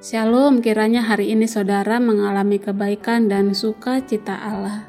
Shalom, 0.00 0.64
kiranya 0.64 1.04
hari 1.04 1.28
ini 1.28 1.44
saudara 1.44 2.00
mengalami 2.00 2.56
kebaikan 2.56 3.28
dan 3.28 3.52
sukacita 3.52 4.32
Allah. 4.32 4.88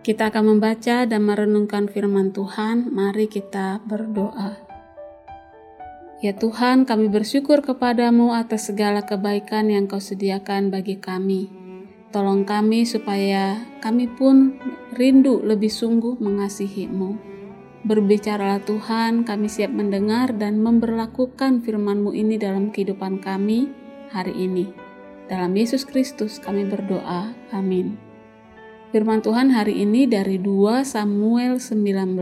Kita 0.00 0.32
akan 0.32 0.56
membaca 0.56 1.04
dan 1.04 1.20
merenungkan 1.28 1.84
firman 1.84 2.32
Tuhan. 2.32 2.88
Mari 2.88 3.28
kita 3.28 3.84
berdoa. 3.84 4.56
Ya 6.24 6.32
Tuhan, 6.32 6.88
kami 6.88 7.12
bersyukur 7.12 7.60
kepadamu 7.60 8.32
atas 8.32 8.72
segala 8.72 9.04
kebaikan 9.04 9.68
yang 9.68 9.84
Kau 9.84 10.00
sediakan 10.00 10.72
bagi 10.72 10.96
kami. 10.96 11.52
Tolong 12.08 12.48
kami 12.48 12.88
supaya 12.88 13.68
kami 13.84 14.08
pun 14.08 14.56
rindu 14.96 15.44
lebih 15.44 15.68
sungguh 15.68 16.16
mengasihimu. 16.24 17.20
Berbicaralah 17.84 18.64
Tuhan, 18.64 19.28
kami 19.28 19.52
siap 19.52 19.76
mendengar 19.76 20.32
dan 20.32 20.64
memperlakukan 20.64 21.60
firman-Mu 21.60 22.16
ini 22.16 22.40
dalam 22.40 22.72
kehidupan 22.72 23.20
kami 23.20 23.87
hari 24.12 24.36
ini. 24.36 24.88
Dalam 25.28 25.52
Yesus 25.52 25.84
Kristus 25.84 26.40
kami 26.40 26.64
berdoa. 26.64 27.36
Amin. 27.52 28.00
Firman 28.88 29.20
Tuhan 29.20 29.52
hari 29.52 29.84
ini 29.84 30.08
dari 30.08 30.40
2 30.40 30.80
Samuel 30.80 31.60
19 31.60 32.16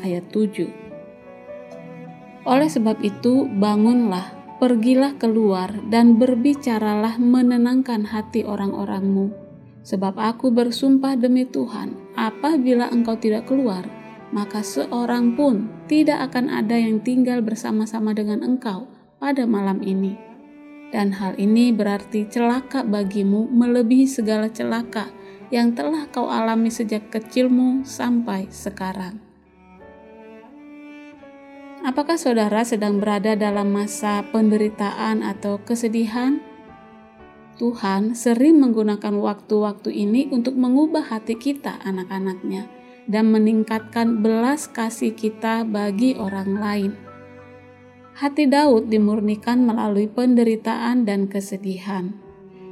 ayat 0.00 0.24
7. 0.32 2.48
Oleh 2.48 2.72
sebab 2.72 3.04
itu, 3.04 3.44
bangunlah, 3.44 4.32
pergilah 4.56 5.20
keluar 5.20 5.68
dan 5.92 6.16
berbicaralah 6.16 7.20
menenangkan 7.20 8.08
hati 8.08 8.48
orang-orangmu. 8.48 9.28
Sebab 9.84 10.16
aku 10.16 10.48
bersumpah 10.48 11.20
demi 11.20 11.44
Tuhan, 11.44 11.92
apabila 12.16 12.88
engkau 12.88 13.20
tidak 13.20 13.44
keluar, 13.44 13.84
maka 14.32 14.64
seorang 14.64 15.36
pun 15.36 15.68
tidak 15.92 16.32
akan 16.32 16.48
ada 16.48 16.80
yang 16.80 17.04
tinggal 17.04 17.44
bersama-sama 17.44 18.16
dengan 18.16 18.40
engkau 18.40 18.88
pada 19.20 19.44
malam 19.44 19.84
ini 19.84 20.27
dan 20.88 21.12
hal 21.16 21.36
ini 21.36 21.72
berarti 21.72 22.24
celaka 22.28 22.80
bagimu 22.84 23.48
melebihi 23.48 24.08
segala 24.08 24.48
celaka 24.48 25.12
yang 25.48 25.72
telah 25.72 26.08
kau 26.08 26.28
alami 26.28 26.68
sejak 26.68 27.08
kecilmu 27.08 27.84
sampai 27.84 28.48
sekarang. 28.52 29.20
Apakah 31.84 32.20
saudara 32.20 32.66
sedang 32.66 33.00
berada 33.00 33.38
dalam 33.38 33.72
masa 33.72 34.20
penderitaan 34.28 35.24
atau 35.24 35.62
kesedihan? 35.62 36.42
Tuhan 37.58 38.14
sering 38.14 38.60
menggunakan 38.62 39.18
waktu-waktu 39.18 39.90
ini 39.90 40.30
untuk 40.30 40.54
mengubah 40.54 41.10
hati 41.10 41.34
kita, 41.34 41.80
anak-anaknya, 41.82 42.70
dan 43.10 43.34
meningkatkan 43.34 44.22
belas 44.22 44.70
kasih 44.70 45.16
kita 45.16 45.66
bagi 45.66 46.14
orang 46.14 46.54
lain 46.54 47.07
hati 48.18 48.50
Daud 48.50 48.90
dimurnikan 48.90 49.62
melalui 49.62 50.10
penderitaan 50.10 51.06
dan 51.06 51.30
kesedihan. 51.30 52.10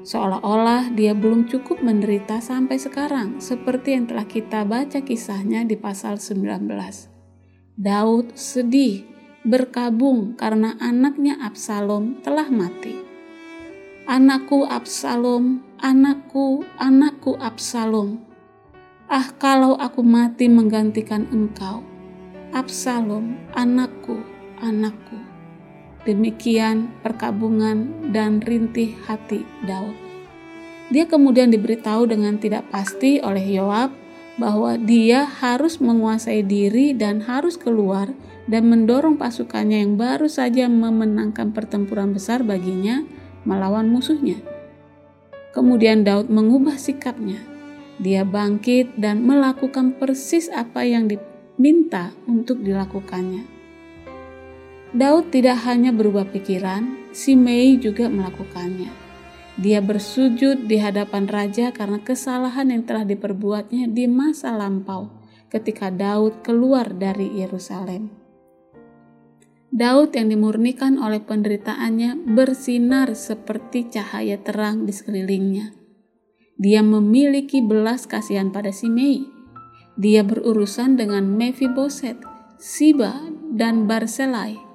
Seolah-olah 0.03 0.91
dia 0.91 1.15
belum 1.15 1.47
cukup 1.47 1.83
menderita 1.87 2.43
sampai 2.43 2.79
sekarang, 2.83 3.39
seperti 3.39 3.95
yang 3.95 4.11
telah 4.11 4.27
kita 4.27 4.67
baca 4.67 5.03
kisahnya 5.03 5.63
di 5.63 5.79
pasal 5.79 6.19
19. 6.19 6.67
Daud 7.79 8.35
sedih, 8.35 9.07
berkabung 9.47 10.35
karena 10.35 10.75
anaknya 10.83 11.39
Absalom 11.39 12.23
telah 12.27 12.51
mati. 12.51 12.99
Anakku 14.07 14.67
Absalom, 14.67 15.63
anakku, 15.83 16.67
anakku 16.79 17.39
Absalom. 17.39 18.23
Ah, 19.07 19.31
kalau 19.39 19.79
aku 19.79 20.03
mati 20.03 20.51
menggantikan 20.51 21.27
engkau. 21.31 21.83
Absalom, 22.51 23.39
anakku, 23.55 24.23
anakku. 24.63 25.26
Demikian 26.07 26.95
perkabungan 27.03 28.09
dan 28.15 28.39
rintih 28.39 28.95
hati 29.11 29.43
Daud. 29.67 29.99
Dia 30.87 31.11
kemudian 31.11 31.51
diberitahu 31.51 32.07
dengan 32.07 32.39
tidak 32.39 32.71
pasti 32.71 33.19
oleh 33.19 33.43
Yoab 33.43 33.91
bahwa 34.39 34.79
dia 34.79 35.27
harus 35.27 35.83
menguasai 35.83 36.47
diri 36.47 36.95
dan 36.95 37.27
harus 37.27 37.59
keluar 37.59 38.15
dan 38.47 38.71
mendorong 38.71 39.19
pasukannya 39.19 39.83
yang 39.83 39.99
baru 39.99 40.31
saja 40.31 40.71
memenangkan 40.71 41.51
pertempuran 41.51 42.15
besar 42.15 42.47
baginya 42.47 43.03
melawan 43.43 43.91
musuhnya. 43.91 44.39
Kemudian 45.51 46.07
Daud 46.07 46.31
mengubah 46.31 46.79
sikapnya. 46.79 47.43
Dia 47.97 48.23
bangkit 48.23 48.95
dan 49.01 49.25
melakukan 49.25 49.97
persis 49.97 50.53
apa 50.53 50.85
yang 50.85 51.09
diminta 51.09 52.13
untuk 52.29 52.61
dilakukannya. 52.61 53.56
Daud 54.95 55.35
tidak 55.35 55.67
hanya 55.67 55.91
berubah 55.91 56.31
pikiran, 56.31 57.11
Simei 57.11 57.75
juga 57.75 58.07
melakukannya. 58.07 59.07
Dia 59.57 59.81
bersujud 59.83 60.69
di 60.69 60.77
hadapan 60.79 61.27
raja 61.27 61.73
karena 61.73 61.99
kesalahan 62.05 62.71
yang 62.71 62.85
telah 62.85 63.09
diperbuatnya 63.09 63.89
di 63.89 64.05
masa 64.07 64.53
lampau 64.53 65.11
ketika 65.49 65.89
Daud 65.89 66.45
keluar 66.45 66.93
dari 66.93 67.41
Yerusalem. 67.41 68.13
Daud 69.73 70.15
yang 70.15 70.31
dimurnikan 70.31 71.01
oleh 71.01 71.25
penderitaannya 71.25 72.37
bersinar 72.37 73.17
seperti 73.17 73.91
cahaya 73.91 74.39
terang 74.39 74.87
di 74.87 74.93
sekelilingnya. 74.95 75.75
Dia 76.57 76.81
memiliki 76.85 77.65
belas 77.65 78.07
kasihan 78.07 78.55
pada 78.55 78.71
Simei. 78.71 79.25
Dia 79.97 80.21
berurusan 80.21 81.01
dengan 81.01 81.27
Mephiboset, 81.33 82.21
Siba, 82.61 83.25
dan 83.53 83.89
Barselai 83.89 84.66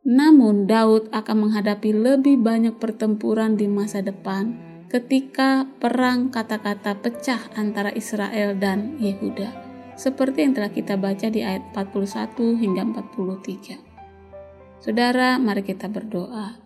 namun, 0.00 0.64
Daud 0.64 1.12
akan 1.12 1.48
menghadapi 1.48 1.92
lebih 1.92 2.40
banyak 2.40 2.80
pertempuran 2.80 3.60
di 3.60 3.68
masa 3.68 4.00
depan 4.00 4.56
ketika 4.88 5.68
perang 5.76 6.32
kata-kata 6.32 6.96
pecah 7.04 7.52
antara 7.52 7.92
Israel 7.92 8.56
dan 8.56 8.96
Yehuda, 8.96 9.52
seperti 10.00 10.48
yang 10.48 10.56
telah 10.56 10.72
kita 10.72 10.96
baca 10.96 11.28
di 11.28 11.44
ayat 11.44 11.76
41 11.76 12.32
hingga 12.56 12.82
43. 12.96 13.76
Saudara, 14.80 15.36
mari 15.36 15.60
kita 15.60 15.92
berdoa. 15.92 16.56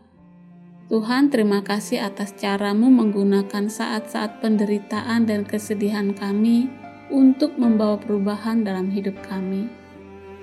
Tuhan, 0.87 1.35
terima 1.35 1.67
kasih 1.67 2.07
atas 2.07 2.39
caramu 2.39 2.87
menggunakan 2.87 3.67
saat-saat 3.67 4.39
penderitaan 4.39 5.27
dan 5.27 5.43
kesedihan 5.43 6.15
kami 6.15 6.71
untuk 7.11 7.59
membawa 7.59 7.99
perubahan 7.99 8.63
dalam 8.63 8.95
hidup 8.95 9.19
kami 9.27 9.84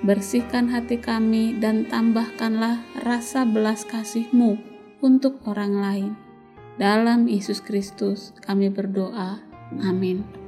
bersihkan 0.02 0.66
hati 0.70 0.98
kami 0.98 1.56
dan 1.62 1.86
tambahkanlah 1.86 2.82
rasa 3.06 3.46
belas 3.46 3.86
kasih-Mu 3.86 4.58
untuk 5.02 5.38
orang 5.46 5.74
lain. 5.78 6.12
Dalam 6.76 7.30
Yesus 7.30 7.62
Kristus 7.62 8.34
kami 8.42 8.66
berdoa. 8.68 9.38
Amin. 9.82 10.41